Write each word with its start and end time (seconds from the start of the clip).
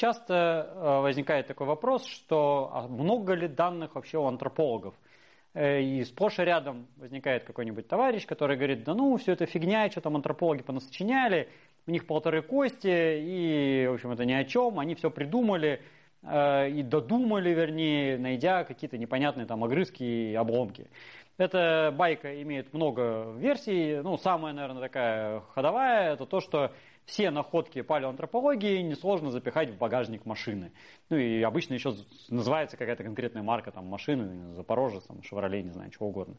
часто 0.00 0.72
э, 0.72 1.00
возникает 1.02 1.46
такой 1.46 1.66
вопрос, 1.66 2.06
что 2.06 2.70
а 2.72 2.88
много 2.88 3.34
ли 3.34 3.46
данных 3.46 3.94
вообще 3.94 4.18
у 4.18 4.24
антропологов? 4.24 4.94
Э, 5.52 5.82
и 5.82 6.02
сплошь 6.04 6.38
и 6.38 6.42
рядом 6.42 6.86
возникает 6.96 7.44
какой-нибудь 7.44 7.86
товарищ, 7.86 8.26
который 8.26 8.56
говорит, 8.56 8.84
да 8.84 8.94
ну, 8.94 9.16
все 9.18 9.32
это 9.32 9.44
фигня, 9.46 9.90
что 9.90 10.00
там 10.00 10.16
антропологи 10.16 10.62
понасочиняли, 10.62 11.48
у 11.86 11.90
них 11.90 12.06
полторы 12.06 12.40
кости, 12.40 12.88
и, 13.20 13.86
в 13.88 13.94
общем, 13.94 14.12
это 14.12 14.24
ни 14.24 14.32
о 14.32 14.44
чем, 14.44 14.78
они 14.78 14.94
все 14.94 15.10
придумали, 15.10 15.82
э, 16.22 16.70
и 16.70 16.82
додумали, 16.82 17.50
вернее, 17.50 18.16
найдя 18.16 18.64
какие-то 18.64 18.96
непонятные 18.96 19.46
там 19.46 19.62
огрызки 19.64 20.02
и 20.02 20.34
обломки. 20.34 20.86
Эта 21.36 21.94
байка 21.96 22.42
имеет 22.42 22.72
много 22.74 23.32
версий. 23.38 24.00
Ну, 24.02 24.18
самая, 24.18 24.52
наверное, 24.52 24.82
такая 24.82 25.40
ходовая, 25.54 26.12
это 26.12 26.26
то, 26.26 26.40
что 26.40 26.72
все 27.06 27.30
находки 27.30 27.82
палеоантропологии 27.82 28.80
несложно 28.82 29.30
запихать 29.30 29.70
в 29.70 29.76
багажник 29.76 30.26
машины. 30.26 30.72
Ну 31.08 31.16
и 31.16 31.42
обычно 31.42 31.74
еще 31.74 31.94
называется 32.28 32.76
какая-то 32.76 33.02
конкретная 33.02 33.42
марка 33.42 33.72
там, 33.72 33.86
машины, 33.86 34.54
Запорожец, 34.54 35.04
там, 35.04 35.22
Шевроле, 35.22 35.62
не 35.62 35.70
знаю, 35.70 35.90
чего 35.90 36.08
угодно. 36.08 36.36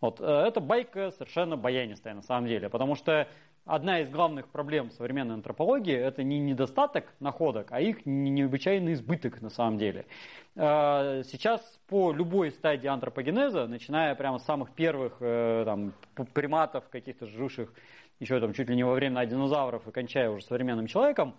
Вот, 0.00 0.20
э, 0.20 0.24
эта 0.24 0.60
байка 0.60 1.10
совершенно 1.10 1.56
баянистая 1.56 2.14
на 2.14 2.22
самом 2.22 2.46
деле, 2.46 2.68
потому 2.68 2.94
что 2.94 3.28
одна 3.64 4.00
из 4.00 4.10
главных 4.10 4.48
проблем 4.48 4.90
современной 4.90 5.34
антропологии– 5.34 5.94
это 5.96 6.22
не 6.22 6.38
недостаток 6.38 7.12
находок, 7.20 7.68
а 7.70 7.80
их 7.80 8.06
необычайный 8.06 8.92
избыток 8.92 9.42
на 9.42 9.50
самом 9.50 9.76
деле. 9.76 10.06
Э, 10.54 11.22
сейчас 11.24 11.60
по 11.88 12.12
любой 12.12 12.50
стадии 12.52 12.86
антропогенеза, 12.86 13.66
начиная 13.66 14.14
прямо 14.14 14.38
с 14.38 14.44
самых 14.44 14.70
первых 14.70 15.16
э, 15.20 15.62
там, 15.64 15.92
приматов, 16.32 16.88
каких-то 16.88 17.26
живших 17.26 17.72
еще 18.20 18.40
там 18.40 18.52
чуть 18.52 18.68
ли 18.68 18.76
не 18.76 18.84
во 18.84 18.94
время 18.94 19.24
динозавров 19.26 19.86
и 19.86 19.92
кончая 19.92 20.30
уже 20.30 20.44
современным 20.44 20.86
человеком, 20.86 21.36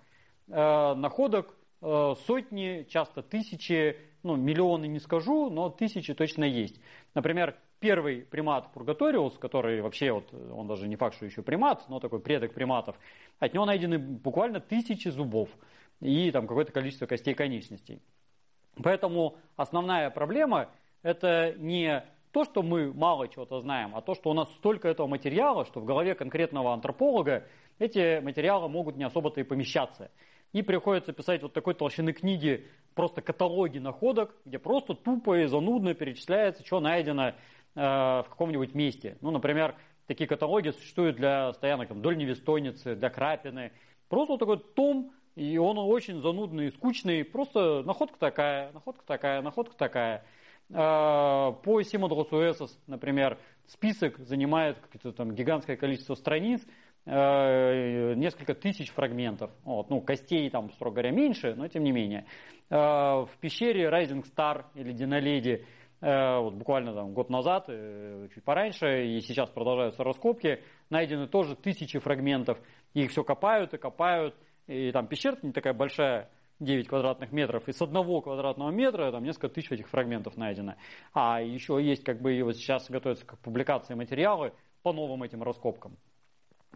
э, 0.47 0.93
находок 0.95 1.55
сотни, 1.79 2.87
часто 2.89 3.21
тысячи, 3.21 3.97
ну, 4.23 4.35
миллионы 4.35 4.87
не 4.87 4.99
скажу, 4.99 5.51
но 5.51 5.69
тысячи 5.69 6.15
точно 6.15 6.43
есть. 6.43 6.81
Например, 7.13 7.55
первый 7.79 8.21
примат 8.21 8.73
Пургаториус, 8.73 9.37
который 9.37 9.81
вообще, 9.81 10.11
вот, 10.11 10.33
он 10.33 10.67
даже 10.67 10.87
не 10.87 10.95
факт, 10.95 11.15
что 11.15 11.25
еще 11.25 11.43
примат, 11.43 11.87
но 11.87 11.99
такой 11.99 12.19
предок 12.19 12.53
приматов, 12.53 12.97
от 13.37 13.53
него 13.53 13.65
найдены 13.65 13.99
буквально 13.99 14.59
тысячи 14.59 15.09
зубов 15.09 15.49
и 16.01 16.31
там 16.31 16.47
какое-то 16.47 16.71
количество 16.71 17.05
костей 17.05 17.35
конечностей. 17.35 18.01
Поэтому 18.83 19.37
основная 19.55 20.09
проблема 20.09 20.69
это 21.03 21.53
не 21.57 22.03
то, 22.31 22.43
что 22.45 22.63
мы 22.63 22.93
мало 22.93 23.27
чего-то 23.27 23.59
знаем, 23.59 23.95
а 23.95 24.01
то, 24.01 24.15
что 24.15 24.29
у 24.29 24.33
нас 24.33 24.49
столько 24.55 24.87
этого 24.87 25.07
материала, 25.07 25.65
что 25.65 25.79
в 25.79 25.85
голове 25.85 26.15
конкретного 26.15 26.73
антрополога 26.73 27.45
эти 27.79 28.19
материалы 28.19 28.69
могут 28.69 28.97
не 28.97 29.03
особо-то 29.03 29.41
и 29.41 29.43
помещаться. 29.43 30.11
И 30.53 30.61
приходится 30.61 31.13
писать 31.13 31.41
вот 31.41 31.53
такой 31.53 31.73
толщины 31.73 32.13
книги, 32.13 32.67
просто 32.95 33.21
каталоги 33.21 33.79
находок, 33.79 34.33
где 34.45 34.59
просто 34.59 34.93
тупо 34.93 35.39
и 35.39 35.45
занудно 35.45 35.93
перечисляется, 35.93 36.65
что 36.65 36.79
найдено 36.79 37.33
Э, 37.79 38.23
в 38.25 38.29
каком-нибудь 38.29 38.73
месте. 38.73 39.19
Ну, 39.21 39.29
например, 39.29 39.75
такие 40.07 40.27
каталоги 40.27 40.71
существуют 40.71 41.15
для 41.15 41.53
стоянок 41.53 41.89
там, 41.89 42.01
Дольневестойницы, 42.01 42.95
для 42.95 43.11
Крапины. 43.11 43.71
Просто 44.09 44.33
вот 44.33 44.39
такой 44.39 44.57
том, 44.57 45.11
и 45.35 45.59
он 45.59 45.77
очень 45.77 46.17
занудный 46.17 46.67
и 46.67 46.71
скучный. 46.71 47.23
Просто 47.23 47.83
находка 47.85 48.17
такая, 48.17 48.71
находка 48.71 49.05
такая, 49.05 49.43
находка 49.43 49.77
такая. 49.77 50.25
Э, 50.69 51.51
по 51.63 51.81
Симодросуэсос, 51.81 52.79
например, 52.87 53.39
список 53.65 54.17
занимает 54.19 54.79
какое-то 54.79 55.11
там 55.11 55.33
гигантское 55.33 55.77
количество 55.77 56.15
страниц, 56.15 56.65
э, 57.05 58.13
несколько 58.15 58.53
тысяч 58.53 58.91
фрагментов. 58.91 59.51
Вот, 59.63 59.89
ну, 59.89 60.01
костей 60.01 60.49
там, 60.49 60.71
строго 60.71 60.95
говоря, 60.95 61.11
меньше, 61.11 61.55
но 61.55 61.67
тем 61.67 61.83
не 61.83 61.91
менее. 61.91 62.25
В 62.69 63.29
пещере 63.39 63.85
Rising 63.85 64.25
Star 64.25 64.65
или 64.75 64.91
Диноледи 64.91 65.65
Э, 65.99 66.39
вот 66.39 66.53
буквально 66.53 66.93
там, 66.93 67.13
год 67.13 67.29
назад, 67.29 67.65
э, 67.69 68.27
чуть 68.33 68.43
пораньше, 68.43 69.07
и 69.07 69.19
сейчас 69.21 69.49
продолжаются 69.49 70.03
раскопки, 70.03 70.63
найдены 70.91 71.27
тоже 71.27 71.55
тысячи 71.55 71.97
фрагментов, 71.97 72.59
их 72.93 73.09
все 73.09 73.23
копают 73.23 73.73
и 73.73 73.77
копают, 73.77 74.35
и 74.67 74.91
там 74.91 75.07
пещера 75.07 75.37
не 75.41 75.51
такая 75.51 75.73
большая, 75.73 76.29
9 76.59 76.87
квадратных 76.87 77.31
метров, 77.31 77.67
и 77.67 77.73
с 77.73 77.81
одного 77.81 78.21
квадратного 78.21 78.71
метра 78.71 79.11
там 79.11 79.23
несколько 79.23 79.49
тысяч 79.49 79.71
этих 79.71 79.87
фрагментов 79.89 80.37
найдено. 80.37 80.75
А 81.13 81.41
еще 81.41 81.79
есть, 81.81 82.03
как 82.03 82.21
бы, 82.21 82.33
и 82.33 82.41
вот 82.41 82.55
сейчас 82.55 82.89
готовятся 82.89 83.25
к 83.25 83.37
публикации 83.39 83.93
материалы 83.93 84.53
по 84.81 84.93
новым 84.93 85.23
этим 85.23 85.43
раскопкам. 85.43 85.97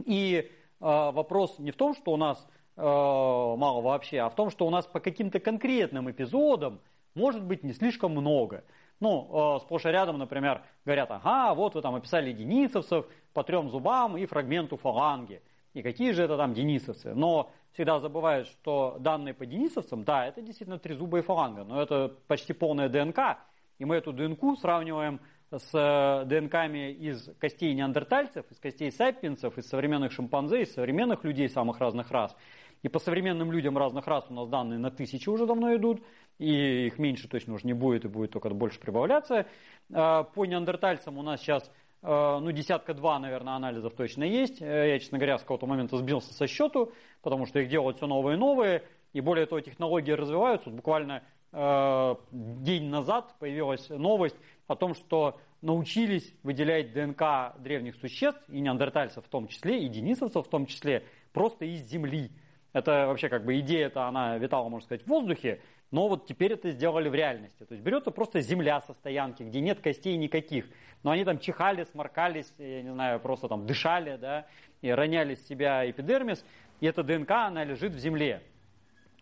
И 0.05 0.49
э, 0.49 0.49
вопрос 0.79 1.57
не 1.59 1.71
в 1.71 1.75
том, 1.75 1.95
что 1.95 2.11
у 2.11 2.17
нас 2.17 2.47
э, 2.77 2.81
мало 2.81 3.81
вообще, 3.81 4.19
а 4.19 4.29
в 4.29 4.35
том, 4.35 4.49
что 4.49 4.67
у 4.67 4.69
нас 4.69 4.85
по 4.85 4.99
каким-то 4.99 5.39
конкретным 5.39 6.09
эпизодам 6.11 6.79
может 7.15 7.43
быть 7.43 7.63
не 7.63 7.73
слишком 7.73 8.11
много. 8.11 8.63
Ну, 8.99 9.55
э, 9.55 9.59
сплошь 9.61 9.85
и 9.85 9.89
рядом, 9.89 10.19
например, 10.19 10.61
говорят, 10.85 11.09
ага, 11.09 11.55
вот 11.55 11.73
вы 11.73 11.81
там 11.81 11.95
описали 11.95 12.31
денисовцев 12.31 13.07
по 13.33 13.43
трем 13.43 13.69
зубам 13.69 14.15
и 14.15 14.25
фрагменту 14.27 14.77
фаланги. 14.77 15.41
И 15.73 15.81
какие 15.81 16.11
же 16.11 16.23
это 16.23 16.37
там 16.37 16.53
денисовцы? 16.53 17.13
Но 17.15 17.51
всегда 17.73 17.99
забывают, 17.99 18.47
что 18.47 18.97
данные 18.99 19.33
по 19.33 19.45
денисовцам, 19.45 20.03
да, 20.03 20.25
это 20.25 20.41
действительно 20.41 20.79
три 20.79 20.95
зуба 20.95 21.19
и 21.19 21.21
фаланга, 21.21 21.63
но 21.63 21.81
это 21.81 22.15
почти 22.27 22.53
полная 22.53 22.89
ДНК. 22.89 23.39
И 23.79 23.85
мы 23.85 23.95
эту 23.95 24.13
ДНК 24.13 24.59
сравниваем 24.59 25.19
с 25.51 25.69
э, 25.73 26.25
ДНКами 26.25 26.91
из 26.91 27.29
костей 27.39 27.73
неандертальцев, 27.73 28.45
из 28.51 28.59
костей 28.59 28.91
сапиенсов, 28.91 29.57
из 29.57 29.67
современных 29.67 30.11
шимпанзе, 30.11 30.61
из 30.61 30.73
современных 30.73 31.23
людей 31.23 31.49
самых 31.49 31.79
разных 31.79 32.11
рас. 32.11 32.35
И 32.83 32.89
по 32.89 32.99
современным 32.99 33.51
людям 33.51 33.77
разных 33.77 34.07
рас 34.07 34.25
у 34.29 34.33
нас 34.33 34.47
данные 34.47 34.79
на 34.79 34.89
тысячи 34.89 35.29
уже 35.29 35.45
давно 35.45 35.75
идут, 35.75 36.01
и 36.39 36.87
их 36.87 36.97
меньше 36.97 37.27
точно 37.27 37.53
уже 37.53 37.67
не 37.67 37.73
будет, 37.73 38.05
и 38.05 38.07
будет 38.07 38.31
только 38.31 38.49
больше 38.49 38.79
прибавляться. 38.79 39.45
А, 39.93 40.23
по 40.23 40.45
неандертальцам 40.45 41.17
у 41.17 41.21
нас 41.21 41.41
сейчас 41.41 41.69
ну, 42.03 42.51
десятка-два, 42.51 43.19
наверное, 43.19 43.53
анализов 43.53 43.93
точно 43.93 44.23
есть. 44.23 44.61
Э, 44.61 44.89
я, 44.89 44.99
честно 44.99 45.19
говоря, 45.19 45.37
с 45.37 45.41
какого-то 45.41 45.67
момента 45.67 45.97
сбился 45.97 46.33
со 46.33 46.47
счету, 46.47 46.91
потому 47.21 47.45
что 47.45 47.59
их 47.59 47.69
делают 47.69 47.97
все 47.97 48.07
новые 48.07 48.37
и 48.37 48.39
новые. 48.39 48.83
И 49.13 49.21
более 49.21 49.45
того, 49.45 49.61
технологии 49.61 50.11
развиваются. 50.11 50.69
Буквально 50.69 51.21
э, 51.51 52.15
день 52.31 52.89
назад 52.89 53.35
появилась 53.39 53.89
новость 53.89 54.37
о 54.67 54.75
том, 54.75 54.95
что 54.95 55.39
научились 55.61 56.33
выделять 56.41 56.93
ДНК 56.93 57.55
древних 57.59 57.95
существ, 57.95 58.41
и 58.49 58.59
неандертальцев 58.59 59.23
в 59.23 59.29
том 59.29 59.47
числе, 59.47 59.83
и 59.83 59.87
денисовцев 59.87 60.47
в 60.47 60.49
том 60.49 60.65
числе, 60.65 61.03
просто 61.33 61.65
из 61.65 61.83
земли. 61.83 62.31
Это 62.73 63.05
вообще 63.07 63.29
как 63.29 63.45
бы 63.45 63.59
идея-то, 63.59 64.07
она 64.07 64.37
витала, 64.37 64.69
можно 64.69 64.85
сказать, 64.85 65.03
в 65.03 65.07
воздухе, 65.07 65.61
но 65.91 66.07
вот 66.07 66.25
теперь 66.25 66.53
это 66.53 66.71
сделали 66.71 67.09
в 67.09 67.13
реальности. 67.13 67.65
То 67.65 67.73
есть 67.73 67.83
берется 67.83 68.11
просто 68.11 68.39
земля 68.39 68.81
со 68.81 68.93
стоянки, 68.93 69.43
где 69.43 69.59
нет 69.59 69.81
костей 69.81 70.15
никаких. 70.15 70.65
Но 71.03 71.11
они 71.11 71.25
там 71.25 71.37
чихали, 71.37 71.83
сморкались, 71.83 72.53
я 72.57 72.81
не 72.81 72.91
знаю, 72.91 73.19
просто 73.19 73.49
там 73.49 73.65
дышали, 73.65 74.15
да, 74.15 74.45
и 74.81 74.89
роняли 74.89 75.35
с 75.35 75.45
себя 75.47 75.89
эпидермис. 75.89 76.45
И 76.79 76.85
эта 76.85 77.03
ДНК, 77.03 77.31
она 77.31 77.65
лежит 77.65 77.93
в 77.93 77.99
земле. 77.99 78.41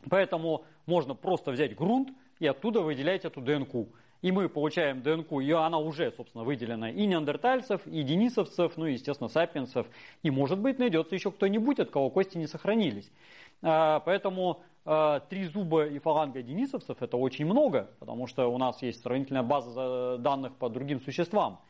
Поэтому 0.09 0.63
можно 0.85 1.16
просто 1.16 1.52
взять 1.52 1.75
грунт 1.75 2.09
и 2.40 2.46
оттуда 2.46 2.81
выделять 2.81 3.25
эту 3.25 3.41
ДНК. 3.41 3.90
И 4.22 4.31
мы 4.31 4.50
получаем 4.50 5.01
ДНК, 5.01 5.41
и 5.41 5.51
она 5.51 5.80
уже, 5.80 6.12
собственно, 6.12 6.44
выделена 6.44 6.91
и 6.91 7.06
неандертальцев, 7.06 7.88
и 7.88 8.03
денисовцев, 8.03 8.74
ну 8.75 8.86
и, 8.86 8.94
естественно, 8.94 9.30
сапиенсов. 9.30 9.88
И, 10.24 10.30
может 10.30 10.59
быть, 10.59 10.78
найдется 10.78 11.16
еще 11.16 11.31
кто-нибудь, 11.31 11.80
от 11.80 11.90
кого 11.90 12.09
кости 12.09 12.38
не 12.38 12.47
сохранились. 12.47 13.09
А, 13.62 14.01
поэтому 14.01 14.62
а, 14.91 15.19
три 15.19 15.45
зуба 15.45 15.85
и 15.85 16.00
фаланга 16.00 16.41
денисовцев– 16.41 16.97
это 17.01 17.16
очень 17.17 17.45
много, 17.45 17.91
потому 18.00 18.25
что 18.25 18.47
у 18.47 18.57
нас 18.57 18.81
есть 18.81 19.03
сравнительная 19.03 19.44
база 19.44 20.17
данных 20.17 20.55
по 20.55 20.69
другим 20.69 21.00
существам. 21.00 21.61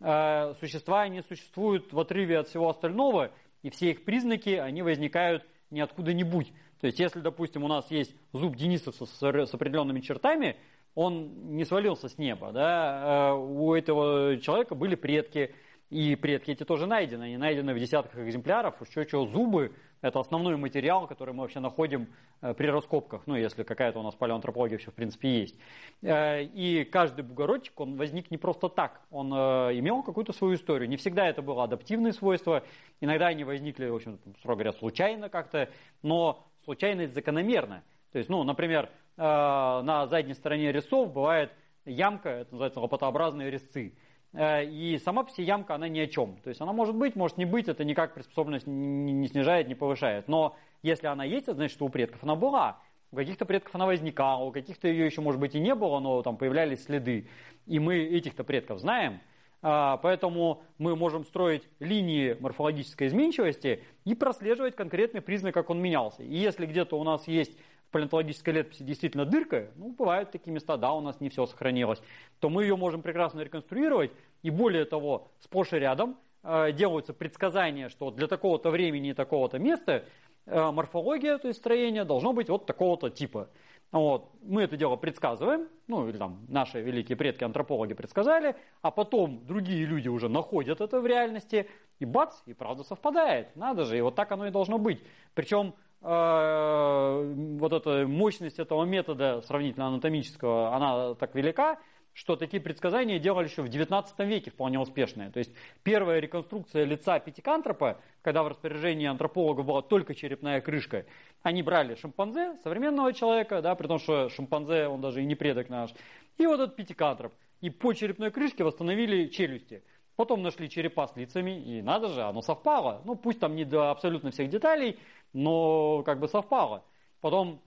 А, 0.00 0.54
существа 0.60 1.08
не 1.08 1.22
существуют 1.22 1.92
в 1.92 1.98
отрыве 1.98 2.38
от 2.38 2.48
всего 2.48 2.68
остального, 2.68 3.30
и 3.62 3.70
все 3.70 3.92
их 3.92 4.04
признаки, 4.04 4.50
они 4.50 4.82
возникают 4.82 5.46
не 5.70 5.80
откуда-нибудь. 5.80 6.52
То 6.80 6.86
есть, 6.86 6.98
если, 6.98 7.20
допустим, 7.20 7.64
у 7.64 7.68
нас 7.68 7.90
есть 7.90 8.14
зуб 8.32 8.56
денисовца 8.56 9.06
с 9.06 9.54
определенными 9.54 10.00
чертами– 10.00 10.56
он 10.96 11.54
не 11.54 11.64
свалился 11.64 12.08
с 12.08 12.18
неба. 12.18 12.50
Да? 12.52 13.30
Э, 13.30 13.34
у 13.34 13.74
этого 13.74 14.38
человека 14.38 14.74
были 14.74 14.96
предки, 14.96 15.54
и 15.90 16.16
предки 16.16 16.50
эти 16.50 16.64
тоже 16.64 16.86
найдены. 16.86 17.24
Они 17.24 17.36
найдены 17.36 17.74
в 17.74 17.78
десятках 17.78 18.18
экземпляров. 18.20 18.74
Еще 18.80 19.06
чего, 19.06 19.26
зубы– 19.26 19.72
это 20.00 20.18
основной 20.18 20.56
материал, 20.56 21.06
который 21.06 21.32
мы 21.32 21.42
вообще 21.42 21.60
находим 21.60 22.08
э, 22.40 22.54
при 22.54 22.66
раскопках. 22.66 23.22
Ну, 23.26 23.36
если 23.36 23.62
какая-то 23.62 24.00
у 24.00 24.02
нас 24.02 24.14
палеоантропология 24.14 24.76
вообще 24.76 24.90
в 24.90 24.94
принципе 24.94 25.40
есть. 25.40 25.58
Э, 26.02 26.42
и 26.42 26.84
каждый 26.84 27.22
бугородчик, 27.22 27.78
он 27.78 27.96
возник 27.96 28.30
не 28.30 28.38
просто 28.38 28.68
так. 28.68 29.00
Он 29.10 29.32
имел 29.32 30.02
какую-то 30.02 30.32
свою 30.32 30.54
историю. 30.54 30.88
Не 30.88 30.96
всегда 30.96 31.28
это 31.28 31.40
было 31.42 31.64
адаптивные 31.64 32.12
свойства. 32.12 32.64
Иногда 33.00 33.28
они 33.28 33.44
возникли, 33.44 33.88
в 33.88 33.94
общем, 33.94 34.18
строго 34.38 34.62
говоря, 34.62 34.72
случайно 34.72 35.28
как-то. 35.28 35.68
Но 36.02 36.46
случайность 36.64 37.14
закономерна. 37.14 37.84
То 38.12 38.18
есть, 38.18 38.28
ну, 38.28 38.42
например, 38.42 38.90
э, 39.16 39.22
на 39.22 40.06
задней 40.08 40.34
стороне 40.34 40.72
резцов 40.72 41.12
бывает 41.12 41.52
ямка, 41.84 42.30
это 42.30 42.52
называется 42.52 42.80
лопатообразные 42.80 43.50
резцы. 43.50 43.94
Э, 44.36 44.64
и 44.64 44.98
сама 44.98 45.24
по 45.24 45.30
себе 45.30 45.46
ямка, 45.46 45.74
она 45.74 45.88
ни 45.88 45.98
о 45.98 46.06
чем. 46.06 46.36
То 46.44 46.50
есть 46.50 46.60
она 46.60 46.72
может 46.72 46.94
быть, 46.94 47.16
может 47.16 47.38
не 47.38 47.46
быть, 47.46 47.68
это 47.68 47.84
никак 47.84 48.14
приспособленность 48.14 48.66
не 48.66 49.26
снижает, 49.28 49.66
не 49.66 49.74
повышает. 49.74 50.28
Но 50.28 50.56
если 50.82 51.06
она 51.06 51.24
есть, 51.24 51.46
значит, 51.52 51.74
что 51.74 51.86
у 51.86 51.88
предков 51.88 52.22
она 52.22 52.36
была. 52.36 52.78
у 53.10 53.16
каких-то 53.16 53.46
предков 53.46 53.74
она 53.74 53.86
возникала, 53.86 54.44
у 54.44 54.52
каких-то 54.52 54.88
ее 54.88 55.06
еще, 55.06 55.22
может 55.22 55.40
быть, 55.40 55.54
и 55.54 55.60
не 55.60 55.74
было, 55.74 56.00
но 56.00 56.22
там 56.22 56.36
появлялись 56.36 56.84
следы. 56.84 57.28
И 57.66 57.78
мы 57.78 57.96
этих-то 57.96 58.44
предков 58.44 58.80
знаем, 58.80 59.20
а, 59.62 59.96
поэтому 59.96 60.62
мы 60.76 60.96
можем 60.96 61.24
строить 61.24 61.62
линии 61.80 62.36
морфологической 62.38 63.06
изменчивости 63.08 63.82
и 64.04 64.14
прослеживать 64.14 64.76
конкретный 64.76 65.22
признак, 65.22 65.54
как 65.54 65.70
он 65.70 65.80
менялся. 65.80 66.22
И 66.22 66.36
если 66.36 66.66
где-то 66.66 66.98
у 66.98 67.04
нас 67.04 67.26
есть 67.26 67.56
в 67.88 67.92
палеонтологической 67.92 68.52
летописи 68.52 68.82
действительно 68.82 69.24
дырка, 69.24 69.70
ну, 69.76 69.90
бывают 69.90 70.30
такие 70.30 70.52
места, 70.52 70.76
да, 70.76 70.92
у 70.92 71.00
нас 71.00 71.20
не 71.20 71.28
все 71.28 71.46
сохранилось, 71.46 72.02
то 72.40 72.48
мы 72.48 72.64
ее 72.64 72.76
можем 72.76 73.02
прекрасно 73.02 73.40
реконструировать. 73.40 74.10
И 74.42 74.50
более 74.50 74.84
того, 74.84 75.28
сплошь 75.40 75.72
и 75.72 75.76
рядом 75.76 76.16
э, 76.42 76.72
делаются 76.72 77.14
предсказания, 77.14 77.88
что 77.88 78.10
для 78.10 78.26
такого-то 78.26 78.70
времени 78.70 79.10
и 79.10 79.14
такого-то 79.14 79.58
места 79.58 80.04
э, 80.46 80.70
морфология, 80.70 81.38
то 81.38 81.48
есть 81.48 81.60
строение, 81.60 82.04
должно 82.04 82.32
быть 82.32 82.48
вот 82.48 82.66
такого-то 82.66 83.10
типа. 83.10 83.48
Вот. 83.92 84.30
Мы 84.42 84.62
это 84.62 84.76
дело 84.76 84.96
предсказываем, 84.96 85.68
ну 85.86 86.08
или 86.08 86.18
там 86.18 86.44
наши 86.48 86.80
великие 86.80 87.16
предки 87.16 87.44
антропологи 87.44 87.94
предсказали, 87.94 88.56
а 88.82 88.90
потом 88.90 89.46
другие 89.46 89.84
люди 89.86 90.08
уже 90.08 90.28
находят 90.28 90.80
это 90.80 91.00
в 91.00 91.06
реальности, 91.06 91.68
и 91.98 92.04
бац, 92.04 92.34
и 92.46 92.52
правда 92.52 92.82
совпадает. 92.82 93.54
Надо 93.56 93.84
же, 93.84 93.96
и 93.96 94.00
вот 94.00 94.14
так 94.14 94.30
оно 94.32 94.48
и 94.48 94.50
должно 94.50 94.78
быть. 94.78 95.02
Причем 95.34 95.74
вот 96.00 97.72
эта 97.72 98.06
мощность 98.06 98.58
этого 98.58 98.84
метода 98.84 99.40
сравнительно 99.42 99.88
анатомического, 99.88 100.74
она 100.74 101.14
так 101.14 101.34
велика, 101.34 101.78
что 102.16 102.34
такие 102.34 102.62
предсказания 102.62 103.18
делали 103.18 103.46
еще 103.46 103.62
в 103.62 103.66
XIX 103.66 104.06
веке 104.26 104.50
вполне 104.50 104.78
успешные. 104.80 105.30
То 105.30 105.38
есть 105.38 105.52
первая 105.82 106.18
реконструкция 106.18 106.84
лица 106.84 107.18
пятикантропа, 107.18 108.00
когда 108.22 108.42
в 108.42 108.48
распоряжении 108.48 109.06
антропологов 109.06 109.66
была 109.66 109.82
только 109.82 110.14
черепная 110.14 110.62
крышка, 110.62 111.04
они 111.42 111.62
брали 111.62 111.94
шимпанзе, 111.94 112.56
современного 112.62 113.12
человека, 113.12 113.60
да, 113.60 113.74
при 113.74 113.86
том, 113.86 113.98
что 113.98 114.30
шимпанзе, 114.30 114.88
он 114.88 115.02
даже 115.02 115.22
и 115.22 115.26
не 115.26 115.34
предок 115.34 115.68
наш, 115.68 115.90
и 116.38 116.46
вот 116.46 116.58
этот 116.58 116.74
пятикантроп. 116.74 117.34
И 117.60 117.68
по 117.68 117.92
черепной 117.92 118.30
крышке 118.30 118.64
восстановили 118.64 119.26
челюсти. 119.26 119.82
Потом 120.16 120.42
нашли 120.42 120.70
черепа 120.70 121.06
с 121.08 121.16
лицами, 121.16 121.60
и 121.60 121.82
надо 121.82 122.08
же, 122.08 122.22
оно 122.22 122.40
совпало. 122.40 123.02
Ну, 123.04 123.16
пусть 123.16 123.40
там 123.40 123.54
не 123.54 123.66
до 123.66 123.90
абсолютно 123.90 124.30
всех 124.30 124.48
деталей, 124.48 124.98
но 125.32 126.02
как 126.04 126.20
бы 126.20 126.28
совпало. 126.28 126.84
Потом, 127.20 127.60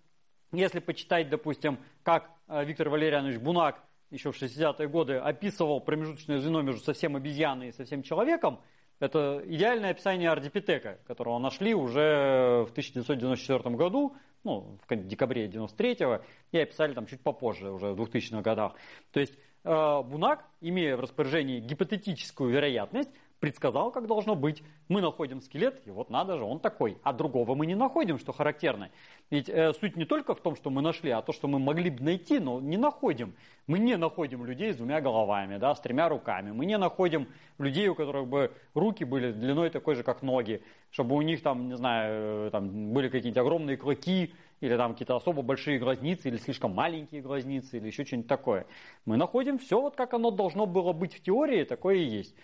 если 0.52 0.80
почитать, 0.80 1.30
допустим, 1.30 1.80
как 2.04 2.30
э, 2.48 2.64
Виктор 2.66 2.90
Валерьянович 2.90 3.38
Бунак 3.38 3.84
еще 4.10 4.32
в 4.32 4.42
60-е 4.42 4.88
годы 4.88 5.16
описывал 5.16 5.82
промежуточное 5.82 6.40
звено 6.40 6.62
между 6.62 6.82
совсем 6.82 7.16
обезьяной 7.16 7.70
и 7.70 7.72
совсем 7.72 8.04
человеком, 8.04 8.60
это 9.00 9.42
идеальное 9.46 9.92
описание 9.92 10.30
ардипитека, 10.30 11.00
которого 11.08 11.40
нашли 11.40 11.74
уже 11.74 12.66
в 12.68 12.72
1994 12.72 13.76
году, 13.76 14.16
ну, 14.44 14.78
в 14.88 14.96
декабре 15.08 15.48
93-го, 15.48 16.24
и 16.52 16.60
описали 16.60 16.94
там 16.94 17.06
чуть 17.06 17.22
попозже, 17.22 17.72
уже 17.72 17.94
в 17.94 18.02
2000-х 18.02 18.42
годах. 18.42 18.74
То 19.12 19.22
есть 19.22 19.34
э, 19.64 20.02
Бунак, 20.04 20.46
имея 20.60 20.98
в 20.98 21.00
распоряжении 21.00 21.60
гипотетическую 21.60 22.52
вероятность, 22.52 23.10
предсказал, 23.40 23.92
как 23.92 24.08
должно 24.08 24.36
быть. 24.36 24.64
Мы 24.88 25.02
находим 25.02 25.42
скелет, 25.42 25.82
и 25.86 25.92
вот 25.92 26.10
надо 26.10 26.38
же, 26.38 26.44
он 26.44 26.60
такой. 26.60 26.98
А 27.04 27.14
другого 27.14 27.56
мы 27.56 27.66
не 27.66 27.76
находим, 27.76 28.20
что 28.20 28.34
характерно. 28.34 28.90
Ведь 29.30 29.50
э, 29.50 29.74
суть 29.74 29.96
не 29.96 30.06
только 30.06 30.36
в 30.36 30.42
том, 30.42 30.56
что 30.56 30.70
мы 30.70 30.82
нашли, 30.82 31.12
а 31.12 31.22
то, 31.22 31.32
что 31.32 31.48
мы 31.48 31.60
могли 31.60 31.90
бы 31.90 32.04
найти, 32.04 32.40
но 32.40 32.60
не 32.60 32.78
находим. 32.78 33.34
Мы 33.68 33.80
не 33.80 33.98
находим 33.98 34.46
людей 34.46 34.74
с 34.74 34.78
двумя 34.78 35.00
головами, 35.00 35.58
да, 35.58 35.74
с 35.74 35.80
тремя 35.80 36.10
руками. 36.10 36.52
Мы 36.52 36.66
не 36.66 36.78
находим 36.78 37.28
людей, 37.58 37.88
у 37.88 37.96
которых 37.96 38.28
бы 38.28 38.52
руки 38.74 39.04
были 39.04 39.32
длиной 39.32 39.70
такой 39.70 39.96
же, 39.96 40.04
как 40.04 40.22
ноги, 40.22 40.62
чтобы 40.92 41.16
у 41.16 41.22
них 41.22 41.42
там, 41.42 41.70
не 41.70 41.78
знаю, 41.78 42.48
э, 42.48 42.50
там 42.52 42.94
были 42.94 43.10
какие-то 43.10 43.42
огромные 43.42 43.78
клыки, 43.78 44.34
или 44.62 44.76
там 44.76 44.92
какие-то 44.92 45.16
особо 45.16 45.42
большие 45.42 45.80
глазницы, 45.80 46.28
или 46.28 46.38
слишком 46.38 46.74
маленькие 46.74 47.22
глазницы, 47.22 47.78
или 47.78 47.88
еще 47.88 48.06
что-нибудь 48.06 48.28
такое. 48.28 48.66
Мы 49.06 49.16
находим 49.18 49.58
все 49.58 49.80
вот 49.80 49.96
как 49.96 50.14
оно 50.14 50.32
должно 50.32 50.66
было 50.66 50.92
быть 50.92 51.14
в 51.14 51.22
теории, 51.22 51.64
такое 51.64 51.96
и 51.96 52.04
есть. 52.04 52.36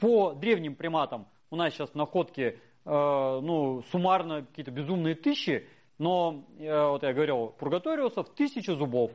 По 0.00 0.32
древним 0.32 0.76
приматам 0.76 1.28
у 1.50 1.56
нас 1.56 1.74
сейчас 1.74 1.92
находки, 1.92 2.40
э, 2.42 2.58
ну, 2.86 3.82
суммарно 3.92 4.46
какие-то 4.46 4.70
безумные 4.70 5.14
тысячи, 5.14 5.68
но, 5.98 6.46
э, 6.58 6.86
вот 6.88 7.02
я 7.02 7.12
говорил, 7.12 7.48
пургаториусов 7.58 8.30
тысячи 8.30 8.70
зубов, 8.70 9.10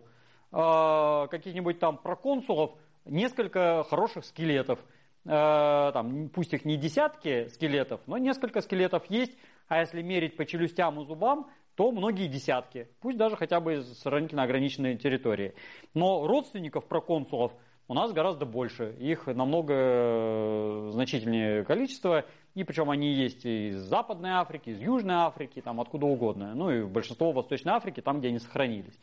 э, 0.51 1.27
каких-нибудь 1.31 1.79
там 1.79 1.97
проконсулов 1.97 2.73
несколько 3.03 3.83
хороших 3.89 4.25
скелетов, 4.25 4.77
э, 5.25 5.91
там, 5.91 6.29
пусть 6.29 6.53
их 6.53 6.65
не 6.65 6.77
десятки 6.77 7.47
скелетов, 7.47 8.01
но 8.05 8.19
несколько 8.19 8.61
скелетов 8.61 9.09
есть, 9.09 9.35
а 9.67 9.79
если 9.79 10.03
мерить 10.03 10.37
по 10.37 10.45
челюстям 10.45 11.01
и 11.01 11.05
зубам, 11.07 11.49
то 11.73 11.91
многие 11.91 12.27
десятки, 12.27 12.89
пусть 13.01 13.17
даже 13.17 13.35
хотя 13.37 13.59
бы 13.59 13.77
из 13.77 14.01
сравнительно 14.01 14.43
ограниченной 14.43 14.97
территории. 14.97 15.55
Но 15.95 16.27
родственников 16.27 16.85
проконсулов– 16.85 17.53
у 17.87 17.93
нас 17.93 18.11
гораздо 18.13 18.45
больше. 18.45 18.95
Их 18.99 19.27
намного 19.27 19.73
э, 19.75 20.89
значительнее 20.91 21.63
количество. 21.63 22.25
И 22.55 22.63
причем 22.63 22.89
они 22.89 23.13
есть 23.13 23.45
из 23.45 23.77
Западной 23.77 24.31
Африки, 24.31 24.69
из 24.69 24.79
Южной 24.79 25.15
Африки, 25.15 25.61
там 25.61 25.79
откуда 25.79 26.05
угодно. 26.05 26.55
Ну 26.55 26.71
и 26.71 26.83
большинство 26.83 27.31
в 27.31 27.35
Восточной 27.35 27.73
Африке, 27.73 28.01
там, 28.01 28.19
где 28.19 28.29
они 28.29 28.39
сохранились. 28.39 28.97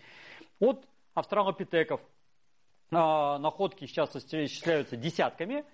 От 0.58 0.84
австралопитеков 1.14 2.00
э, 2.00 2.94
находки 2.94 3.86
сейчас 3.86 4.16
исчисляются 4.16 4.96
десятками. 4.96 5.64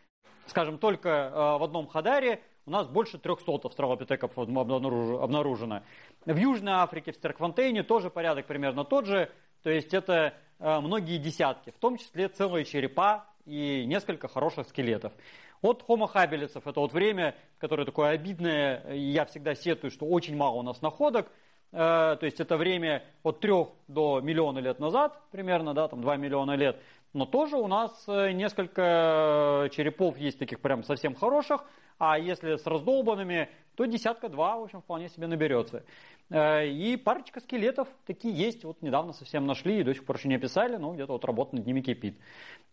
Скажем, 0.47 0.79
только 0.79 1.09
э, 1.09 1.59
в 1.59 1.63
одном 1.63 1.87
Хадаре 1.87 2.43
у 2.67 2.71
нас 2.71 2.87
больше 2.87 3.17
300 3.19 3.61
австралопитеков 3.65 4.37
обнаружено. 4.37 5.83
В 6.27 6.37
Южной 6.37 6.75
Африке, 6.75 7.13
в 7.13 7.17
Стерквантейне 7.17 7.83
тоже 7.83 8.11
порядок 8.11 8.47
примерно 8.47 8.85
тот 8.85 9.07
же. 9.07 9.31
То 9.63 9.71
есть 9.71 9.95
это 9.95 10.35
многие 10.59 11.19
десятки, 11.19 11.71
в 11.71 11.79
том 11.79 11.99
числе 11.99 12.29
целые 12.29 12.65
черепа 12.65 13.27
и 13.45 13.85
несколько 13.87 14.29
хороших 14.29 14.69
скелетов. 14.69 15.13
От 15.61 15.85
Homo 15.89 16.11
habilis, 16.13 16.53
это 16.55 16.81
вот 16.81 16.93
время, 16.93 17.35
которое 17.59 17.85
такое 17.85 18.11
обидное, 18.11 18.93
я 18.93 19.25
всегда 19.25 19.55
сетую, 19.55 19.91
что 19.91 20.07
очень 20.07 20.37
мало 20.37 20.57
у 20.57 20.63
нас 20.63 20.81
находок, 20.83 21.27
э, 21.73 21.77
то 21.77 22.19
есть 22.23 22.39
это 22.39 22.57
время 22.57 23.03
от 23.25 23.41
3 23.41 23.53
до 23.89 24.21
миллиона 24.21 24.61
лет 24.61 24.79
назад, 24.79 25.21
примерно, 25.33 25.75
да, 25.75 25.89
там 25.89 26.01
2 26.01 26.17
миллиона 26.17 26.55
лет, 26.55 26.81
но 27.13 27.27
тоже 27.27 27.57
у 27.57 27.67
нас 27.67 28.05
э, 28.07 28.33
несколько 28.33 29.69
черепов 29.73 30.19
есть 30.19 30.39
таких 30.39 30.61
прям 30.61 30.85
совсем 30.85 31.15
хороших, 31.15 31.65
а 31.99 32.19
если 32.19 32.57
с 32.57 32.67
раздолбанными, 32.67 33.49
то 33.75 33.85
десятка-два, 33.85 34.57
в 34.57 34.65
общем, 34.65 34.81
вполне 34.81 35.09
себе 35.09 35.27
наберется. 35.27 35.85
Э, 36.31 36.67
и 36.67 36.97
парочка 36.97 37.41
скелетов 37.41 37.89
такие 38.07 38.35
есть, 38.35 38.65
вот 38.65 38.83
недавно 38.83 39.13
совсем 39.13 39.47
нашли 39.47 39.81
и 39.81 39.83
до 39.83 39.95
сих 39.95 40.05
пор 40.05 40.17
еще 40.17 40.29
не 40.29 40.37
описали, 40.37 40.77
но 40.77 40.93
где-то 40.93 41.13
вот 41.13 41.25
работа 41.25 41.57
над 41.57 41.67
ними 41.67 41.81
кипит. 41.81 42.19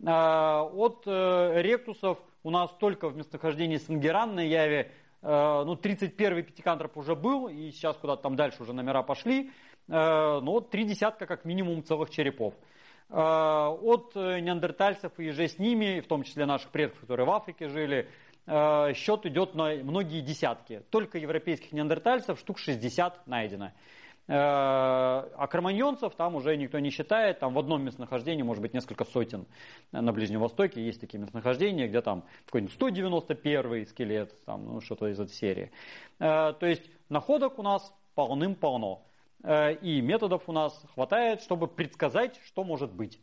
Э, 0.04 0.62
от 0.62 1.04
э, 1.06 1.62
ректусов 1.62 2.20
у 2.44 2.50
нас 2.50 2.72
только 2.80 3.10
в 3.10 3.16
местонахождении 3.16 3.78
Сангеран 3.78 4.36
на 4.36 4.42
Яве, 4.42 4.92
ну, 5.22 5.74
31-й 5.74 6.44
пятикантроп 6.44 6.98
уже 6.98 7.16
был, 7.16 7.48
и 7.48 7.72
сейчас 7.72 7.98
куда-то 7.98 8.22
там 8.22 8.36
дальше 8.36 8.62
уже 8.62 8.74
номера 8.74 9.02
пошли, 9.02 9.50
но 9.88 10.40
вот 10.44 10.70
три 10.70 10.84
десятка 10.84 11.26
как 11.26 11.46
минимум 11.46 11.84
целых 11.84 12.12
черепов. 12.12 12.54
От 13.10 14.16
неандертальцев 14.16 15.12
и 15.20 15.30
же 15.30 15.48
с 15.48 15.60
ними, 15.60 16.00
в 16.00 16.08
том 16.08 16.24
числе 16.24 16.46
наших 16.46 16.72
предков, 16.72 17.02
которые 17.02 17.28
в 17.28 17.32
Африке 17.32 17.68
жили, 17.70 18.10
Э, 18.48 18.94
счет 18.94 19.26
идет 19.26 19.56
на 19.56 19.74
многие 19.76 20.22
десятки. 20.22 20.84
Только 20.92 21.18
европейских 21.18 21.72
неандертальцев 21.72 22.40
штук 22.40 22.60
60 22.60 23.26
найдено. 23.28 23.72
Э, 24.28 24.34
а 24.34 25.48
кроманьонцев 25.50 26.16
там 26.16 26.36
уже 26.36 26.56
никто 26.56 26.80
не 26.80 26.92
считает, 26.92 27.40
там 27.40 27.54
в 27.54 27.60
одном 27.60 27.84
местонахождении 27.84 28.44
может 28.44 28.62
быть 28.62 28.74
несколько 28.74 29.06
сотен. 29.06 29.46
На 29.92 30.12
Ближнем 30.14 30.42
Востоке 30.42 30.84
есть 30.84 31.02
такие 31.02 31.20
местонахождения, 31.20 31.88
где 31.88 32.02
там 32.02 32.24
какой-нибудь 32.46 32.74
191 32.76 33.88
скелет, 33.88 34.46
там, 34.46 34.66
ну, 34.66 34.82
что-то 34.82 35.08
из 35.08 35.20
этой 35.20 35.34
серии. 35.34 35.72
Э, 36.20 36.54
то 36.60 36.66
есть 36.68 36.84
находок 37.10 37.58
у 37.58 37.64
нас 37.64 37.92
полным-полно. 38.14 39.06
И 39.82 40.02
методов 40.02 40.44
у 40.48 40.52
нас 40.52 40.84
хватает, 40.94 41.42
чтобы 41.42 41.68
предсказать, 41.68 42.40
что 42.46 42.64
может 42.64 42.92
быть. 42.92 43.20